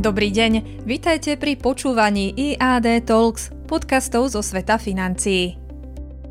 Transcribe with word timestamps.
Dobrý 0.00 0.32
deň, 0.32 0.80
vitajte 0.88 1.36
pri 1.36 1.60
počúvaní 1.60 2.32
IAD 2.32 3.04
Talks, 3.04 3.52
podcastov 3.68 4.32
zo 4.32 4.40
sveta 4.40 4.80
financií. 4.80 5.60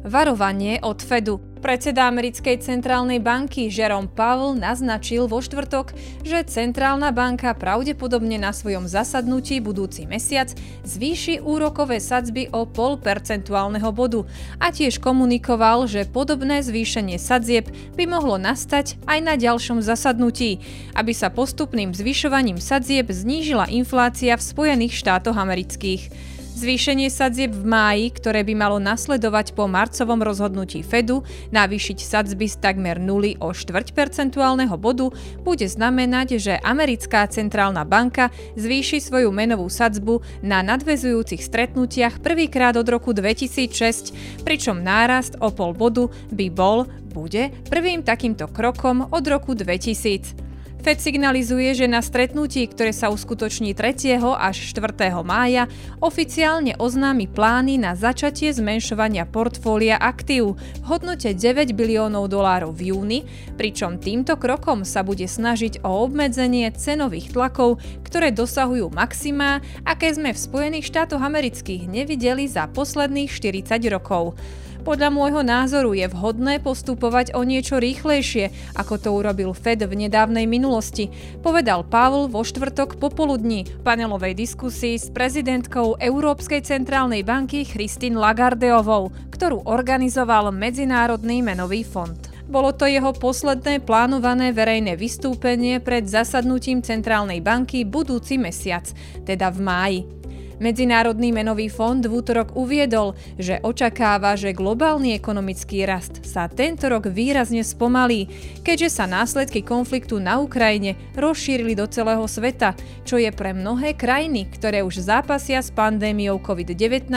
Varovanie 0.01 0.81
od 0.81 0.97
Fedu. 0.97 1.37
Predseda 1.59 2.07
americkej 2.07 2.63
centrálnej 2.63 3.19
banky 3.19 3.67
Jerome 3.67 4.07
Powell 4.07 4.55
naznačil 4.55 5.27
vo 5.27 5.43
štvrtok, 5.43 5.91
že 6.23 6.47
centrálna 6.47 7.11
banka 7.11 7.51
pravdepodobne 7.51 8.39
na 8.39 8.55
svojom 8.55 8.87
zasadnutí 8.87 9.59
budúci 9.59 10.07
mesiac 10.07 10.55
zvýši 10.87 11.43
úrokové 11.43 11.99
sadzby 11.99 12.47
o 12.55 12.63
pol 12.63 12.95
percentuálneho 12.95 13.91
bodu 13.91 14.23
a 14.55 14.71
tiež 14.71 15.03
komunikoval, 15.03 15.83
že 15.83 16.07
podobné 16.07 16.63
zvýšenie 16.63 17.19
sadzieb 17.19 17.67
by 17.99 18.07
mohlo 18.07 18.39
nastať 18.39 18.95
aj 19.03 19.19
na 19.19 19.35
ďalšom 19.35 19.83
zasadnutí, 19.83 20.63
aby 20.95 21.11
sa 21.11 21.27
postupným 21.27 21.91
zvyšovaním 21.91 22.55
sadzieb 22.63 23.11
znížila 23.11 23.67
inflácia 23.67 24.39
v 24.39 24.47
Spojených 24.47 24.95
štátoch 24.95 25.35
amerických. 25.35 26.38
Zvýšenie 26.49 27.13
sadzieb 27.13 27.53
v 27.53 27.61
máji, 27.61 28.05
ktoré 28.09 28.41
by 28.41 28.57
malo 28.57 28.81
nasledovať 28.81 29.53
po 29.53 29.69
marcovom 29.69 30.17
rozhodnutí 30.25 30.81
Fedu 30.81 31.21
navýšiť 31.53 31.97
sadzby 32.01 32.49
z 32.49 32.57
takmer 32.57 32.97
0 32.97 33.37
o 33.37 33.53
4 33.53 33.93
percentuálneho 33.93 34.73
bodu, 34.73 35.13
bude 35.45 35.69
znamenať, 35.69 36.41
že 36.41 36.61
americká 36.65 37.29
centrálna 37.29 37.85
banka 37.85 38.33
zvýši 38.57 38.97
svoju 38.97 39.29
menovú 39.29 39.69
sadzbu 39.69 40.25
na 40.41 40.65
nadvezujúcich 40.65 41.45
stretnutiach 41.45 42.17
prvýkrát 42.17 42.73
od 42.73 42.89
roku 42.89 43.13
2006, 43.13 44.41
pričom 44.41 44.81
nárast 44.81 45.37
o 45.37 45.53
pol 45.53 45.77
bodu 45.77 46.09
by 46.33 46.49
bol, 46.49 46.89
bude 47.13 47.53
prvým 47.69 48.01
takýmto 48.01 48.49
krokom 48.49 49.05
od 49.13 49.23
roku 49.29 49.53
2000. 49.53 50.48
FED 50.79 51.03
signalizuje, 51.03 51.75
že 51.75 51.91
na 51.91 51.99
stretnutí, 51.99 52.63
ktoré 52.71 52.95
sa 52.95 53.11
uskutoční 53.11 53.75
3. 53.75 54.15
až 54.15 54.63
4. 54.63 55.11
mája, 55.27 55.67
oficiálne 55.99 56.79
oznámi 56.79 57.27
plány 57.27 57.75
na 57.75 57.99
začatie 57.99 58.47
zmenšovania 58.55 59.27
portfólia 59.27 59.99
aktív 59.99 60.55
v 60.55 60.83
hodnote 60.87 61.35
9 61.35 61.75
biliónov 61.75 62.31
dolárov 62.31 62.71
v 62.71 62.95
júni, 62.95 63.19
pričom 63.59 63.99
týmto 63.99 64.39
krokom 64.39 64.87
sa 64.87 65.03
bude 65.03 65.27
snažiť 65.27 65.83
o 65.83 66.07
obmedzenie 66.07 66.71
cenových 66.71 67.35
tlakov, 67.35 67.83
ktoré 68.07 68.31
dosahujú 68.31 68.87
maximá, 68.95 69.59
aké 69.83 70.15
sme 70.15 70.31
v 70.31 70.39
Spojených 70.39 70.87
štátoch 70.87 71.19
amerických 71.19 71.91
nevideli 71.91 72.47
za 72.47 72.71
posledných 72.71 73.27
40 73.27 73.83
rokov. 73.91 74.39
Podľa 74.79 75.11
môjho 75.11 75.43
názoru 75.43 75.91
je 75.91 76.07
vhodné 76.07 76.63
postupovať 76.63 77.35
o 77.35 77.43
niečo 77.43 77.83
rýchlejšie, 77.83 78.75
ako 78.79 78.95
to 78.95 79.09
urobil 79.11 79.51
Fed 79.51 79.83
v 79.83 80.07
nedávnej 80.07 80.47
minulosti, 80.47 81.11
povedal 81.43 81.83
Pavel 81.83 82.31
vo 82.31 82.41
štvrtok 82.47 82.95
popoludní 82.95 83.67
panelovej 83.83 84.39
diskusii 84.39 84.95
s 84.95 85.11
prezidentkou 85.11 85.99
Európskej 85.99 86.63
centrálnej 86.63 87.27
banky 87.27 87.67
Christine 87.67 88.15
Lagardeovou, 88.15 89.11
ktorú 89.35 89.67
organizoval 89.67 90.55
Medzinárodný 90.55 91.43
menový 91.43 91.83
fond. 91.83 92.17
Bolo 92.49 92.73
to 92.73 92.89
jeho 92.89 93.13
posledné 93.13 93.85
plánované 93.85 94.49
verejné 94.49 94.97
vystúpenie 94.97 95.77
pred 95.77 96.09
zasadnutím 96.09 96.81
Centrálnej 96.81 97.45
banky 97.45 97.85
budúci 97.85 98.41
mesiac, 98.41 98.89
teda 99.21 99.53
v 99.53 99.59
máji. 99.61 100.18
Medzinárodný 100.59 101.31
menový 101.31 101.71
fond 101.71 102.03
v 102.03 102.19
útorok 102.19 102.51
uviedol, 102.59 103.15
že 103.39 103.63
očakáva, 103.63 104.35
že 104.35 104.51
globálny 104.51 105.15
ekonomický 105.15 105.87
rast 105.87 106.19
sa 106.27 106.51
tento 106.51 106.91
rok 106.91 107.07
výrazne 107.07 107.63
spomalí, 107.63 108.27
keďže 108.59 108.91
sa 108.91 109.07
následky 109.07 109.63
konfliktu 109.63 110.19
na 110.19 110.43
Ukrajine 110.43 110.99
rozšírili 111.15 111.79
do 111.79 111.87
celého 111.87 112.27
sveta, 112.27 112.75
čo 113.07 113.15
je 113.15 113.31
pre 113.31 113.55
mnohé 113.55 113.95
krajiny, 113.95 114.51
ktoré 114.51 114.83
už 114.83 114.99
zápasia 114.99 115.63
s 115.63 115.71
pandémiou 115.71 116.43
COVID-19 116.43 117.07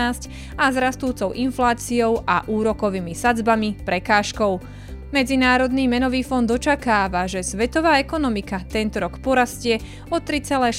a 0.55 0.65
s 0.71 0.77
rastúcou 0.79 1.35
infláciou 1.35 2.23
a 2.23 2.47
úrokovými 2.47 3.11
sadzbami 3.11 3.83
prekážkou. 3.83 4.63
Medzinárodný 5.13 5.93
menový 5.93 6.25
fond 6.25 6.49
očakáva, 6.49 7.29
že 7.29 7.45
svetová 7.45 8.01
ekonomika 8.01 8.65
tento 8.65 8.97
rok 8.97 9.21
porastie 9.21 9.77
o 10.09 10.17
3,6% 10.17 10.73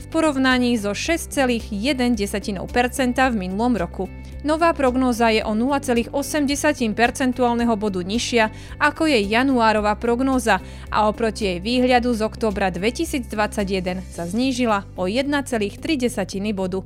v 0.00 0.04
porovnaní 0.08 0.72
so 0.80 0.96
6,1% 0.96 1.68
v 3.12 3.36
minulom 3.36 3.76
roku. 3.76 4.08
Nová 4.40 4.72
prognóza 4.72 5.28
je 5.28 5.44
o 5.44 5.52
0,8 5.52 6.08
percentuálneho 6.96 7.76
bodu 7.76 8.00
nižšia 8.00 8.48
ako 8.80 9.04
je 9.04 9.20
januárová 9.28 9.92
prognóza 10.00 10.64
a 10.88 11.12
oproti 11.12 11.44
jej 11.44 11.58
výhľadu 11.60 12.08
z 12.16 12.24
októbra 12.24 12.72
2021 12.72 14.00
sa 14.08 14.24
znížila 14.24 14.88
o 14.96 15.04
1,3 15.04 15.76
bodu. 16.56 16.80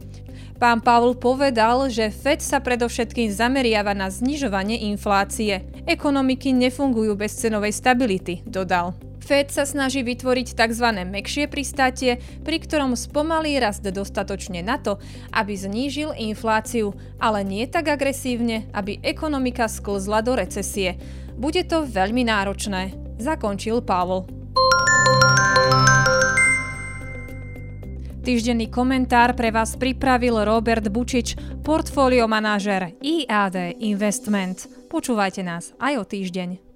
Pán 0.61 0.85
Paul 0.85 1.17
povedal, 1.17 1.89
že 1.89 2.13
Fed 2.13 2.45
sa 2.45 2.61
predovšetkým 2.61 3.33
zameriava 3.33 3.97
na 3.97 4.13
znižovanie 4.13 4.93
inflácie. 4.93 5.65
Ekonomiky 5.89 6.53
nefungujú 6.53 7.17
bez 7.17 7.33
cenovej 7.41 7.73
stability, 7.73 8.45
dodal. 8.45 8.93
Fed 9.25 9.49
sa 9.49 9.65
snaží 9.65 10.05
vytvoriť 10.05 10.53
tzv. 10.53 10.85
mekšie 11.09 11.49
pristátie, 11.49 12.21
pri 12.45 12.61
ktorom 12.61 12.93
spomalí 12.93 13.57
rast 13.57 13.89
dostatočne 13.89 14.61
na 14.61 14.77
to, 14.77 15.01
aby 15.33 15.57
znížil 15.57 16.13
infláciu, 16.13 16.93
ale 17.17 17.41
nie 17.41 17.65
tak 17.65 17.89
agresívne, 17.89 18.69
aby 18.77 19.01
ekonomika 19.01 19.65
sklzla 19.65 20.21
do 20.21 20.37
recesie. 20.37 21.01
Bude 21.41 21.65
to 21.65 21.89
veľmi 21.89 22.29
náročné, 22.29 23.17
zakončil 23.17 23.81
Pavel. 23.81 24.40
Týždenný 28.31 28.71
komentár 28.71 29.35
pre 29.35 29.51
vás 29.51 29.75
pripravil 29.75 30.47
Robert 30.47 30.87
Bučič, 30.87 31.35
portfólio 31.67 32.31
manažer 32.31 32.95
IAD 33.03 33.83
Investment. 33.83 34.71
Počúvajte 34.87 35.43
nás 35.43 35.75
aj 35.83 35.99
o 35.99 36.05
týždeň. 36.07 36.70